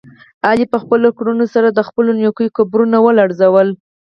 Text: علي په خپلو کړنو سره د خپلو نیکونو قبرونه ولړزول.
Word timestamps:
علي 0.47 0.65
په 0.73 0.77
خپلو 0.83 1.07
کړنو 1.17 1.45
سره 1.53 1.67
د 1.71 1.79
خپلو 1.87 2.11
نیکونو 2.21 2.53
قبرونه 2.57 2.97
ولړزول. 3.01 3.67